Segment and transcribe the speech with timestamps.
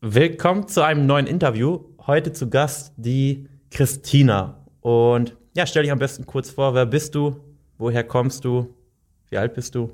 [0.00, 1.80] Willkommen zu einem neuen Interview.
[2.06, 4.64] Heute zu Gast die Christina.
[4.80, 7.40] Und ja, stell dich am besten kurz vor, wer bist du?
[7.78, 8.72] Woher kommst du?
[9.28, 9.90] Wie alt bist du?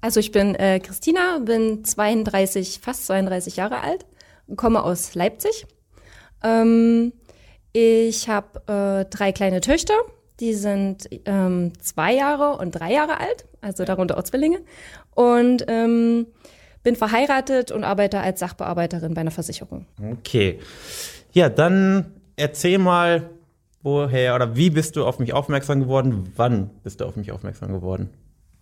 [0.00, 4.06] Also ich bin äh, Christina, bin 32, fast 32 Jahre alt,
[4.56, 5.66] komme aus Leipzig.
[6.42, 7.12] Ähm,
[7.74, 9.98] ich habe äh, drei kleine Töchter,
[10.40, 14.62] die sind ähm, zwei Jahre und drei Jahre alt, also darunter auch Zwillinge.
[15.14, 16.26] Und ähm,
[16.82, 19.86] bin verheiratet und arbeite als Sachbearbeiterin bei einer Versicherung.
[20.18, 20.58] Okay.
[21.32, 23.30] Ja, dann erzähl mal,
[23.82, 26.32] woher oder wie bist du auf mich aufmerksam geworden?
[26.36, 28.10] Wann bist du auf mich aufmerksam geworden?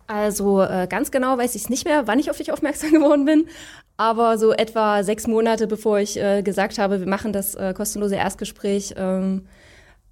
[0.07, 3.25] Also äh, ganz genau weiß ich es nicht mehr, wann ich auf dich aufmerksam geworden
[3.25, 3.47] bin.
[3.95, 8.15] Aber so etwa sechs Monate bevor ich äh, gesagt habe, wir machen das äh, kostenlose
[8.15, 9.45] Erstgespräch, ähm,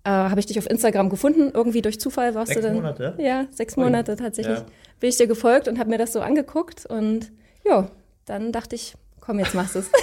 [0.03, 1.52] äh, habe ich dich auf Instagram gefunden.
[1.53, 2.76] Irgendwie durch Zufall warst sechs du dann.
[2.76, 3.16] Monate?
[3.17, 4.59] Ja, sechs Monate tatsächlich.
[4.59, 4.66] Ja.
[5.00, 7.31] Bin ich dir gefolgt und habe mir das so angeguckt und
[7.66, 7.89] ja,
[8.27, 9.90] dann dachte ich, komm, jetzt machst du es.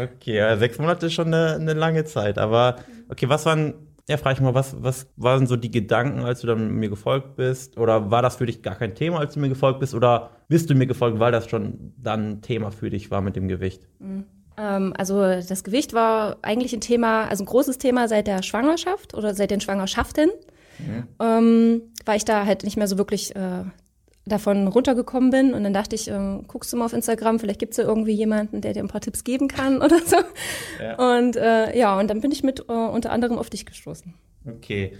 [0.00, 2.38] Okay, ja, sechs Monate ist schon eine, eine lange Zeit.
[2.38, 2.76] Aber
[3.10, 3.74] okay, was waren,
[4.08, 7.36] ja, frage ich mal, was, was waren so die Gedanken, als du dann mir gefolgt
[7.36, 7.76] bist?
[7.76, 9.94] Oder war das für dich gar kein Thema, als du mir gefolgt bist?
[9.94, 13.36] Oder bist du mir gefolgt, weil das schon dann ein Thema für dich war mit
[13.36, 13.86] dem Gewicht?
[14.56, 19.14] Ähm, also das Gewicht war eigentlich ein Thema, also ein großes Thema seit der Schwangerschaft
[19.14, 20.30] oder seit den Schwangerschaften.
[21.20, 23.64] Ähm, weil ich da halt nicht mehr so wirklich äh,
[24.26, 25.54] davon runtergekommen bin.
[25.54, 28.12] Und dann dachte ich, ähm, guckst du mal auf Instagram, vielleicht gibt es ja irgendwie
[28.12, 30.16] jemanden, der dir ein paar Tipps geben kann oder so.
[30.82, 31.16] Ja.
[31.16, 34.14] Und äh, ja, und dann bin ich mit äh, unter anderem auf dich gestoßen.
[34.46, 34.92] Okay.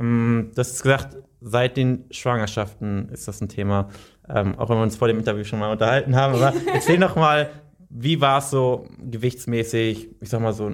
[0.00, 3.88] Ähm, Du hast gesagt, seit den Schwangerschaften ist das ein Thema,
[4.28, 6.34] ähm, auch wenn wir uns vor dem Interview schon mal unterhalten haben.
[6.34, 7.50] Aber erzähl noch mal,
[7.88, 10.72] wie war es so gewichtsmäßig, ich sag mal so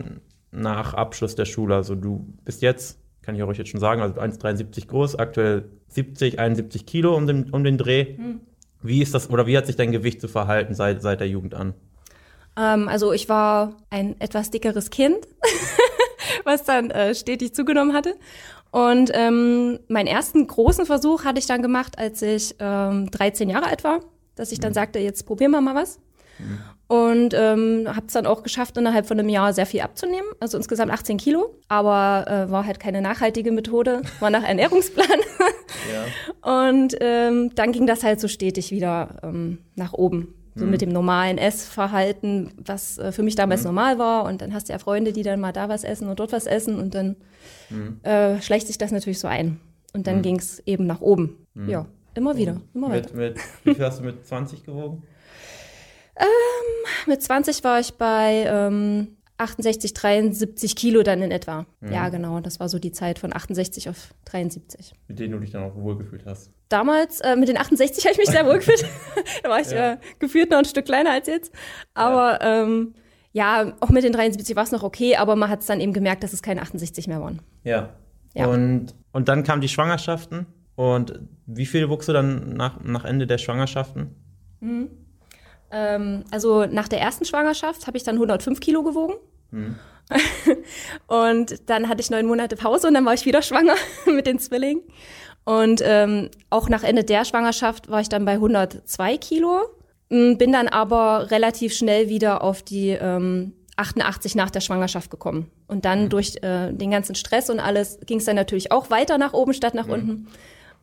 [0.50, 1.74] nach Abschluss der Schule?
[1.74, 6.38] Also du bist jetzt, kann ich euch jetzt schon sagen, also 1,73 groß, aktuell 70,
[6.38, 8.16] 71 Kilo um den, um den Dreh.
[8.80, 11.52] Wie ist das, oder wie hat sich dein Gewicht so verhalten seit, seit der Jugend
[11.54, 11.74] an?
[12.56, 15.18] Ähm, also ich war ein etwas dickeres Kind,
[16.44, 18.14] was dann äh, stetig zugenommen hatte.
[18.70, 23.66] Und ähm, meinen ersten großen Versuch hatte ich dann gemacht, als ich ähm, 13 Jahre
[23.66, 24.00] alt war,
[24.36, 26.00] dass ich dann sagte, jetzt probieren wir mal was.
[26.86, 30.56] Und ähm, habe es dann auch geschafft, innerhalb von einem Jahr sehr viel abzunehmen, also
[30.56, 31.54] insgesamt 18 Kilo.
[31.68, 35.06] Aber äh, war halt keine nachhaltige Methode, war nach Ernährungsplan.
[35.92, 36.66] Ja.
[36.66, 40.34] Und ähm, dann ging das halt so stetig wieder ähm, nach oben.
[40.54, 44.24] So mit dem normalen Essverhalten, was äh, für mich damals normal war.
[44.24, 46.46] Und dann hast du ja Freunde, die dann mal da was essen und dort was
[46.46, 46.80] essen.
[46.80, 47.16] Und dann
[48.02, 49.60] äh, schleicht sich das natürlich so ein.
[49.94, 51.36] Und dann ging es eben nach oben.
[51.68, 53.14] Ja, immer wieder, immer weiter.
[53.14, 55.02] Mit, mit, wie viel hast du mit 20 gewogen?
[57.06, 61.66] Mit 20 war ich bei ähm, 68, 73 Kilo dann in etwa.
[61.90, 62.40] Ja, genau.
[62.40, 64.92] Das war so die Zeit von 68 auf 73.
[65.06, 66.50] Mit denen du dich dann auch wohlgefühlt hast.
[66.68, 68.84] Damals äh, mit den 68 habe ich mich sehr wohl gefühlt.
[69.42, 69.92] da war ich Ja.
[69.92, 71.52] äh, gefühlt noch ein Stück kleiner als jetzt.
[71.94, 72.94] Aber ja, ähm,
[73.32, 75.92] ja auch mit den 73 war es noch okay, aber man hat es dann eben
[75.92, 77.40] gemerkt, dass es keine 68 mehr waren.
[77.64, 77.90] Ja.
[78.34, 78.46] Ja.
[78.48, 80.46] Und, und dann kamen die Schwangerschaften.
[80.74, 84.14] Und wie viel wuchst du dann nach, nach Ende der Schwangerschaften?
[85.70, 89.14] Ähm, also nach der ersten Schwangerschaft habe ich dann 105 Kilo gewogen.
[91.06, 93.74] und dann hatte ich neun Monate Pause und dann war ich wieder schwanger
[94.06, 94.82] mit den Zwillingen.
[95.44, 99.60] Und ähm, auch nach Ende der Schwangerschaft war ich dann bei 102 Kilo,
[100.10, 105.50] m, bin dann aber relativ schnell wieder auf die ähm, 88 nach der Schwangerschaft gekommen.
[105.66, 109.18] Und dann durch äh, den ganzen Stress und alles ging es dann natürlich auch weiter
[109.18, 110.26] nach oben statt nach unten.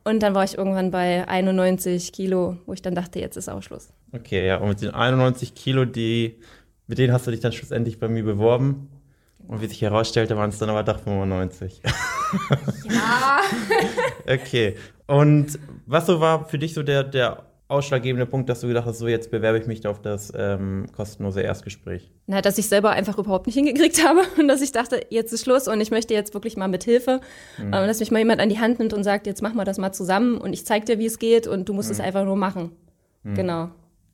[0.04, 3.90] Und dann war ich irgendwann bei 91 Kilo, wo ich dann dachte, jetzt ist Ausschluss.
[4.16, 4.58] Okay, ja.
[4.58, 6.40] Und mit den 91 Kilo, die,
[6.88, 8.90] mit denen hast du dich dann schlussendlich bei mir beworben.
[9.48, 11.82] Und wie sich herausstellte, waren es dann aber doch 95.
[11.84, 11.92] Ja.
[14.28, 14.76] Okay.
[15.06, 18.98] Und was so war für dich so der, der ausschlaggebende Punkt, dass du gedacht hast,
[18.98, 22.12] so jetzt bewerbe ich mich auf das ähm, kostenlose Erstgespräch?
[22.26, 25.44] Na, dass ich selber einfach überhaupt nicht hingekriegt habe und dass ich dachte, jetzt ist
[25.44, 27.22] Schluss und ich möchte jetzt wirklich mal mit Hilfe,
[27.60, 29.78] äh, dass mich mal jemand an die Hand nimmt und sagt, jetzt machen wir das
[29.78, 32.36] mal zusammen und ich zeig dir, wie es geht und du musst es einfach nur
[32.36, 32.72] machen.
[33.24, 33.70] Genau.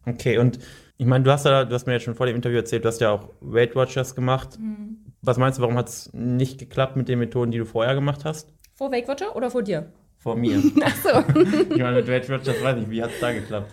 [0.05, 0.59] Okay, und
[0.97, 2.87] ich meine, du hast ja, du hast mir jetzt schon vor dem Interview erzählt, du
[2.89, 4.57] hast ja auch Weight Watchers gemacht.
[5.21, 8.25] Was meinst du, warum hat es nicht geklappt mit den Methoden, die du vorher gemacht
[8.25, 8.53] hast?
[8.75, 9.91] Vor Wake Watcher oder vor dir?
[10.17, 10.61] Vor mir.
[10.83, 11.41] Ach so.
[11.73, 13.71] ich meine, mit Weight Watchers weiß ich, wie hat es da geklappt?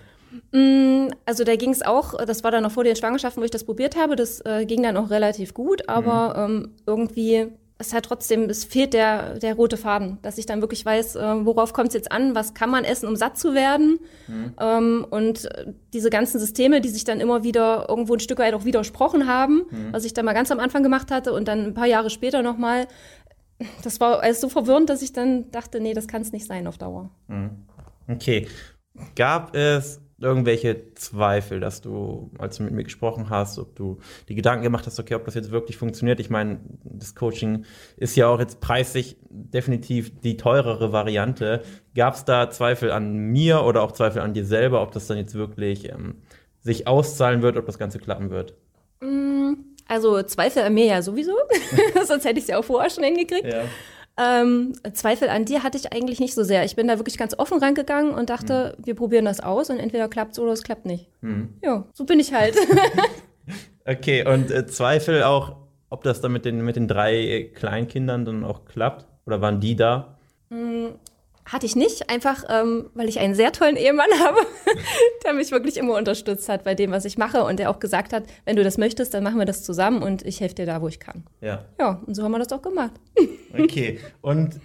[0.52, 3.50] Mm, Also da ging es auch, das war dann noch vor den Schwangerschaften, wo ich
[3.50, 7.48] das probiert habe, das äh, ging dann auch relativ gut, aber ähm, irgendwie,
[7.80, 11.46] es hat trotzdem, es fehlt der, der rote Faden, dass ich dann wirklich weiß, äh,
[11.46, 14.00] worauf kommt es jetzt an, was kann man essen, um satt zu werden.
[14.60, 18.54] Ähm, und äh, diese ganzen Systeme, die sich dann immer wieder irgendwo ein Stück weit
[18.54, 21.74] auch widersprochen haben, was ich dann mal ganz am Anfang gemacht hatte und dann ein
[21.74, 22.88] paar Jahre später nochmal,
[23.82, 26.66] das war alles so verwirrend, dass ich dann dachte, nee, das kann es nicht sein
[26.66, 27.10] auf Dauer.
[28.08, 28.48] Okay.
[29.14, 33.98] Gab es irgendwelche Zweifel, dass du, als du mit mir gesprochen hast, ob du
[34.28, 36.18] die Gedanken gemacht hast, okay, ob das jetzt wirklich funktioniert?
[36.18, 37.64] Ich meine, das Coaching
[37.96, 41.62] ist ja auch jetzt preislich definitiv die teurere Variante.
[41.94, 45.18] Gab es da Zweifel an mir oder auch Zweifel an dir selber, ob das dann
[45.18, 46.16] jetzt wirklich ähm,
[46.60, 48.54] sich auszahlen wird, ob das Ganze klappen wird?
[49.00, 49.52] Mm,
[49.86, 51.36] also Zweifel an mir ja sowieso,
[52.06, 53.52] sonst hätte ich es ja auch vorher schon hingekriegt.
[53.52, 53.62] Ja.
[54.18, 56.64] Ähm, Zweifel an dir hatte ich eigentlich nicht so sehr.
[56.64, 58.86] Ich bin da wirklich ganz offen rangegangen und dachte, mhm.
[58.86, 61.08] wir probieren das aus und entweder klappt es oder es klappt nicht.
[61.20, 61.54] Mhm.
[61.62, 62.56] Ja, so bin ich halt.
[63.86, 65.56] okay, und äh, Zweifel auch,
[65.88, 69.06] ob das dann mit den, mit den drei Kleinkindern dann auch klappt?
[69.24, 70.18] Oder waren die da?
[70.50, 70.88] Mm,
[71.48, 74.38] hatte ich nicht, einfach ähm, weil ich einen sehr tollen Ehemann habe,
[75.24, 78.12] der mich wirklich immer unterstützt hat bei dem, was ich mache und der auch gesagt
[78.12, 80.82] hat, wenn du das möchtest, dann machen wir das zusammen und ich helfe dir da,
[80.82, 81.24] wo ich kann.
[81.40, 81.64] Ja.
[81.78, 82.92] Ja, und so haben wir das auch gemacht.
[83.58, 84.60] okay, und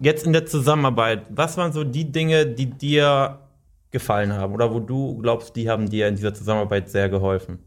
[0.00, 3.40] jetzt in der Zusammenarbeit, was waren so die Dinge, die dir
[3.90, 7.58] gefallen haben oder wo du glaubst, die haben dir in dieser Zusammenarbeit sehr geholfen?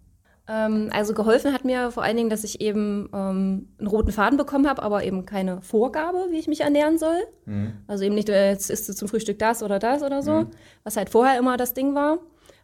[0.47, 4.37] Ähm, also geholfen hat mir vor allen Dingen, dass ich eben ähm, einen roten Faden
[4.37, 7.19] bekommen habe, aber eben keine Vorgabe, wie ich mich ernähren soll.
[7.45, 7.73] Mhm.
[7.87, 10.47] Also eben nicht, äh, jetzt isst du zum Frühstück das oder das oder so, mhm.
[10.83, 12.19] was halt vorher immer das Ding war.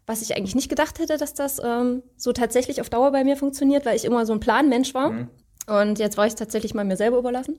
[0.06, 3.36] Was ich eigentlich nicht gedacht hätte, dass das ähm, so tatsächlich auf Dauer bei mir
[3.36, 5.12] funktioniert, weil ich immer so ein Planmensch war.
[5.12, 5.30] Mhm.
[5.68, 7.58] Und jetzt war ich tatsächlich mal mir selber überlassen.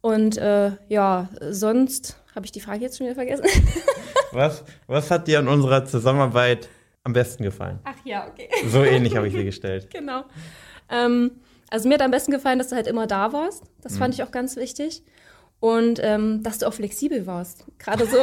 [0.00, 3.44] Und äh, ja, sonst habe ich die Frage jetzt schon wieder vergessen.
[4.32, 6.68] was, was hat dir an unserer Zusammenarbeit
[7.04, 7.80] am besten gefallen?
[7.84, 8.48] Ach ja, okay.
[8.68, 9.88] So ähnlich habe ich sie gestellt.
[9.92, 10.24] genau.
[10.88, 11.32] Ähm,
[11.70, 13.64] also mir hat am besten gefallen, dass du halt immer da warst.
[13.80, 13.98] Das mhm.
[13.98, 15.02] fand ich auch ganz wichtig.
[15.58, 17.66] Und ähm, dass du auch flexibel warst.
[17.78, 18.18] Gerade so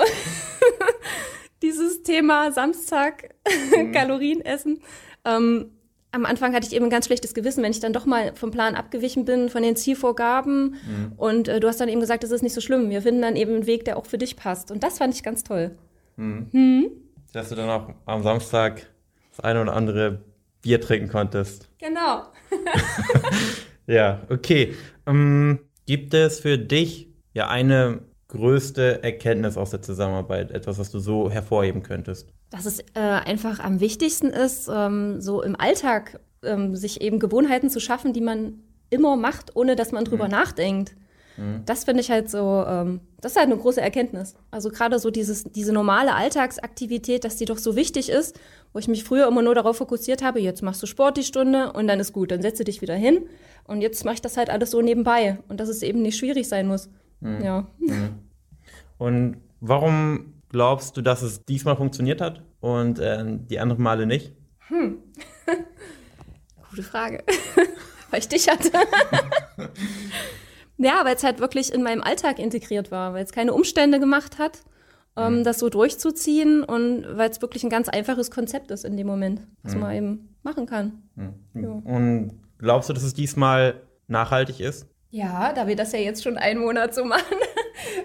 [1.61, 3.35] dieses Thema Samstag
[3.75, 3.91] mhm.
[3.93, 4.81] Kalorien essen.
[5.25, 5.71] Ähm,
[6.11, 8.51] am Anfang hatte ich eben ein ganz schlechtes Gewissen, wenn ich dann doch mal vom
[8.51, 10.71] Plan abgewichen bin, von den Zielvorgaben.
[10.71, 11.13] Mhm.
[11.17, 12.89] Und äh, du hast dann eben gesagt, das ist nicht so schlimm.
[12.89, 14.71] Wir finden dann eben einen Weg, der auch für dich passt.
[14.71, 15.77] Und das fand ich ganz toll.
[16.15, 16.91] Mhm.
[17.33, 18.87] Dass du dann auch am Samstag
[19.35, 20.23] das eine oder andere
[20.61, 21.69] Bier trinken konntest.
[21.79, 22.23] Genau.
[23.87, 24.75] ja, okay.
[25.05, 30.51] Ähm, gibt es für dich ja eine größte Erkenntnis aus der Zusammenarbeit?
[30.51, 32.33] Etwas, was du so hervorheben könntest?
[32.49, 37.69] Dass es äh, einfach am wichtigsten ist, ähm, so im Alltag ähm, sich eben Gewohnheiten
[37.69, 40.31] zu schaffen, die man immer macht, ohne dass man drüber mhm.
[40.31, 40.95] nachdenkt.
[41.39, 41.63] Mhm.
[41.65, 44.35] Das finde ich halt so, ähm, das ist halt eine große Erkenntnis.
[44.51, 48.39] Also gerade so dieses, diese normale Alltagsaktivität, dass die doch so wichtig ist,
[48.73, 51.71] wo ich mich früher immer nur darauf fokussiert habe, jetzt machst du Sport die Stunde
[51.71, 53.21] und dann ist gut, dann setze dich wieder hin
[53.63, 56.47] und jetzt mache ich das halt alles so nebenbei und dass es eben nicht schwierig
[56.47, 56.89] sein muss.
[57.21, 57.41] Mhm.
[57.43, 57.67] Ja.
[57.79, 58.09] Mhm.
[58.97, 64.33] Und warum glaubst du, dass es diesmal funktioniert hat und äh, die anderen Male nicht?
[64.67, 64.97] Hm.
[66.69, 67.23] Gute Frage.
[68.11, 68.71] Weil ich dich hatte.
[70.79, 74.39] Ja, weil es halt wirklich in meinem Alltag integriert war, weil es keine Umstände gemacht
[74.39, 74.63] hat,
[75.17, 75.43] ähm, mhm.
[75.43, 79.41] das so durchzuziehen und weil es wirklich ein ganz einfaches Konzept ist in dem Moment,
[79.61, 79.81] was mhm.
[79.81, 81.03] man eben machen kann.
[81.15, 81.33] Mhm.
[81.61, 81.69] Ja.
[81.69, 84.87] Und glaubst du, dass es diesmal nachhaltig ist?
[85.11, 87.37] Ja, da wir das ja jetzt schon einen Monat so machen,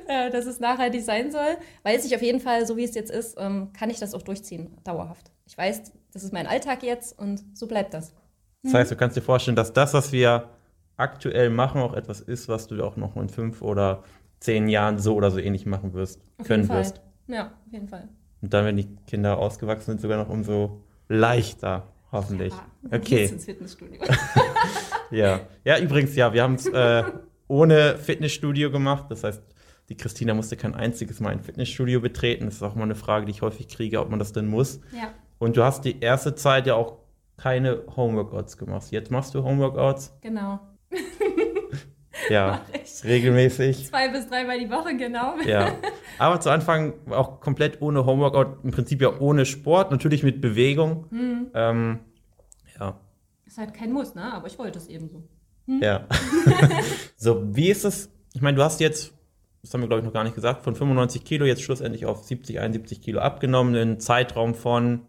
[0.09, 3.12] äh, dass es nachhaltig sein soll, weiß ich auf jeden Fall, so wie es jetzt
[3.12, 5.31] ist, ähm, kann ich das auch durchziehen, dauerhaft.
[5.47, 8.12] Ich weiß, das ist mein Alltag jetzt und so bleibt das.
[8.65, 10.49] Das heißt, du kannst dir vorstellen, dass das, was wir
[10.96, 14.02] aktuell machen, auch etwas ist, was du auch noch in fünf oder
[14.41, 17.00] zehn Jahren so oder so ähnlich machen wirst, auf können wirst.
[17.26, 18.08] Ja, auf jeden Fall.
[18.43, 22.52] Und dann, wenn die Kinder ausgewachsen sind, sogar noch umso leichter, hoffentlich.
[22.52, 23.25] Ja, okay.
[23.26, 24.00] Ins Fitnessstudio.
[25.11, 25.41] ja.
[25.64, 27.05] ja, übrigens, ja, wir haben es äh,
[27.48, 29.06] ohne Fitnessstudio gemacht.
[29.08, 29.43] Das heißt,
[29.89, 32.44] die Christina musste kein einziges Mal ein Fitnessstudio betreten.
[32.46, 34.81] Das ist auch mal eine Frage, die ich häufig kriege, ob man das denn muss.
[34.93, 35.10] Ja.
[35.39, 36.98] Und du hast die erste Zeit ja auch
[37.36, 38.91] keine Homeworkouts gemacht.
[38.91, 40.17] Jetzt machst du Homeworkouts.
[40.20, 40.60] Genau.
[42.31, 42.63] Ja,
[43.05, 43.87] regelmäßig.
[43.87, 45.39] Zwei bis dreimal die Woche, genau.
[45.45, 45.75] Ja.
[46.19, 51.07] Aber zu Anfang auch komplett ohne Homeworkout, im Prinzip ja ohne Sport, natürlich mit Bewegung.
[51.11, 51.51] Hm.
[51.55, 51.99] Ähm,
[52.79, 53.01] ja.
[53.47, 54.33] Ist halt kein Muss, ne?
[54.33, 55.23] Aber ich wollte es eben so.
[55.67, 55.81] Hm?
[55.83, 56.07] Ja.
[57.17, 58.11] so, wie ist es?
[58.33, 59.13] Ich meine, du hast jetzt,
[59.63, 62.25] das haben wir glaube ich noch gar nicht gesagt, von 95 Kilo jetzt schlussendlich auf
[62.25, 65.07] 70, 71 Kilo abgenommen, in einem Zeitraum von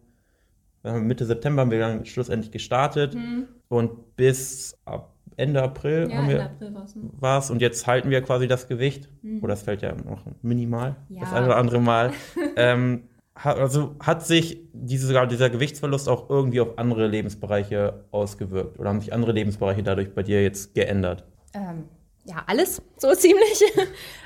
[0.84, 3.48] Mitte September haben wir dann schlussendlich gestartet hm.
[3.70, 6.74] und bis ab Ende April ja, haben wir April
[7.20, 9.10] war es und jetzt halten wir quasi das Gewicht.
[9.22, 9.44] Mhm.
[9.44, 11.22] Oder es fällt ja noch minimal, ja.
[11.22, 12.12] das eine oder andere Mal.
[12.56, 13.04] ähm,
[13.36, 18.80] hat, also hat sich diese, dieser Gewichtsverlust auch irgendwie auf andere Lebensbereiche ausgewirkt?
[18.80, 21.26] Oder haben sich andere Lebensbereiche dadurch bei dir jetzt geändert?
[21.54, 21.86] Ähm,
[22.26, 23.64] ja, alles so ziemlich.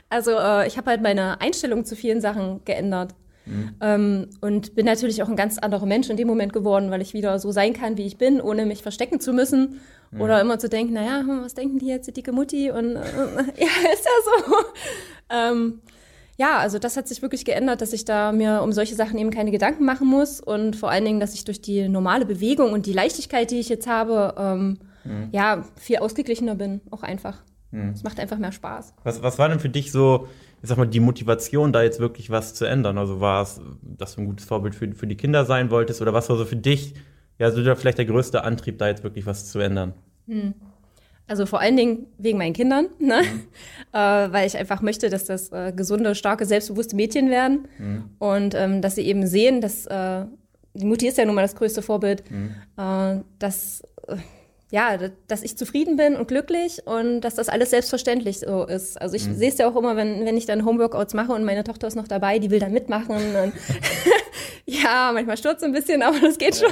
[0.09, 3.15] Also äh, ich habe halt meine Einstellung zu vielen Sachen geändert.
[3.49, 3.75] Mhm.
[3.81, 7.13] Ähm, und bin natürlich auch ein ganz anderer Mensch in dem Moment geworden, weil ich
[7.13, 9.79] wieder so sein kann, wie ich bin, ohne mich verstecken zu müssen
[10.11, 10.21] mhm.
[10.21, 12.69] oder immer zu denken, naja, hm, was denken die jetzt, die dicke Mutti?
[12.69, 12.99] Und äh,
[13.57, 14.55] ja, ist ja so.
[15.29, 15.81] ähm,
[16.37, 19.31] ja, also das hat sich wirklich geändert, dass ich da mir um solche Sachen eben
[19.31, 22.85] keine Gedanken machen muss und vor allen Dingen, dass ich durch die normale Bewegung und
[22.85, 25.29] die Leichtigkeit, die ich jetzt habe, ähm, mhm.
[25.31, 27.41] ja, viel ausgeglichener bin, auch einfach.
[27.71, 27.89] Mhm.
[27.89, 28.93] Es macht einfach mehr Spaß.
[29.03, 30.27] Was, was war denn für dich so,
[30.61, 32.97] ich sag mal, die Motivation, da jetzt wirklich was zu ändern?
[32.97, 36.13] Also war es, dass du ein gutes Vorbild für, für die Kinder sein wolltest oder
[36.13, 36.95] was war so für dich,
[37.37, 39.93] ja, so vielleicht der größte Antrieb, da jetzt wirklich was zu ändern?
[40.25, 40.53] Mhm.
[41.27, 43.21] Also vor allen Dingen wegen meinen Kindern, ne?
[43.21, 43.41] Mhm.
[43.93, 43.97] äh,
[44.33, 48.03] weil ich einfach möchte, dass das äh, gesunde, starke, selbstbewusste Mädchen werden mhm.
[48.17, 50.25] und ähm, dass sie eben sehen, dass äh,
[50.73, 52.55] die Mutti ist ja nun mal das größte Vorbild, mhm.
[53.39, 54.17] Dass äh,
[54.71, 54.97] ja,
[55.27, 59.01] dass ich zufrieden bin und glücklich und dass das alles selbstverständlich so ist.
[59.01, 59.35] Also ich mhm.
[59.35, 61.95] sehe es ja auch immer, wenn, wenn ich dann Homeworkouts mache und meine Tochter ist
[61.95, 63.15] noch dabei, die will dann mitmachen.
[63.15, 63.53] Und
[64.65, 66.71] ja, manchmal stürzt ein bisschen, aber das geht schon.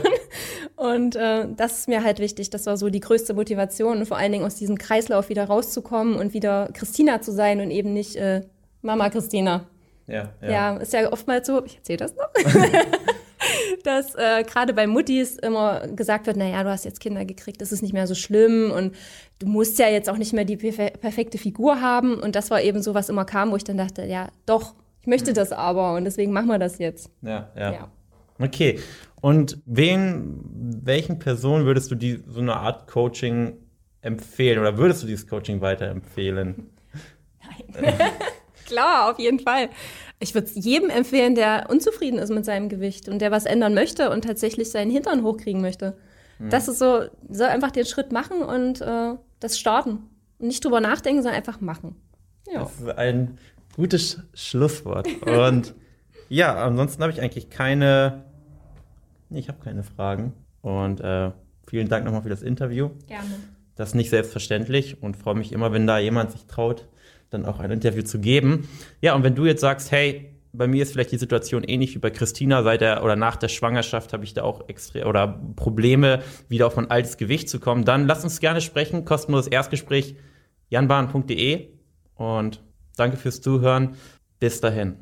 [0.75, 2.51] Und äh, das ist mir halt wichtig.
[2.51, 6.17] Das war so die größte Motivation und vor allen Dingen aus diesem Kreislauf wieder rauszukommen
[6.17, 8.41] und wieder Christina zu sein und eben nicht äh,
[8.83, 9.65] Mama Christina.
[10.05, 10.49] Ja, ja.
[10.49, 12.29] ja, ist ja oftmals so, ich erzähle das noch.
[13.85, 17.71] dass äh, gerade bei Muttis immer gesagt wird, naja, du hast jetzt Kinder gekriegt, das
[17.71, 18.95] ist nicht mehr so schlimm und
[19.39, 22.15] du musst ja jetzt auch nicht mehr die perfekte Figur haben.
[22.15, 25.07] Und das war eben so, was immer kam, wo ich dann dachte, ja, doch, ich
[25.07, 27.09] möchte das aber und deswegen machen wir das jetzt.
[27.21, 27.71] Ja, ja.
[27.71, 27.91] ja.
[28.39, 28.79] Okay.
[29.21, 30.39] Und wen,
[30.83, 33.57] welchen Personen würdest du die, so eine Art Coaching
[34.01, 36.69] empfehlen oder würdest du dieses Coaching weiterempfehlen?
[37.81, 37.93] Nein.
[38.65, 39.69] Klar, auf jeden Fall.
[40.19, 43.73] Ich würde es jedem empfehlen, der unzufrieden ist mit seinem Gewicht und der was ändern
[43.73, 45.95] möchte und tatsächlich seinen Hintern hochkriegen möchte.
[46.39, 46.49] Mhm.
[46.49, 50.09] Das ist so, soll einfach den Schritt machen und äh, das starten.
[50.39, 51.95] Und nicht drüber nachdenken, sondern einfach machen.
[52.51, 52.61] Ja.
[52.61, 53.37] Das ist ein
[53.75, 55.07] gutes Schlusswort.
[55.23, 55.75] Und
[56.29, 58.23] ja, ansonsten habe ich eigentlich keine,
[59.29, 60.33] nee, ich habe keine Fragen.
[60.61, 61.31] Und äh,
[61.67, 62.89] vielen Dank nochmal für das Interview.
[63.07, 63.35] Gerne.
[63.75, 66.87] Das ist nicht selbstverständlich und freue mich immer, wenn da jemand sich traut,
[67.29, 68.67] dann auch ein Interview zu geben.
[69.01, 71.99] Ja, und wenn du jetzt sagst, hey, bei mir ist vielleicht die Situation ähnlich wie
[71.99, 76.21] bei Christina seit der oder nach der Schwangerschaft habe ich da auch extra oder Probleme,
[76.49, 79.05] wieder auf mein altes Gewicht zu kommen, dann lass uns gerne sprechen.
[79.05, 80.15] Kostenloses Erstgespräch
[80.69, 81.67] janbahn.de
[82.15, 82.63] und
[82.95, 83.95] danke fürs Zuhören.
[84.39, 84.97] Bis dahin.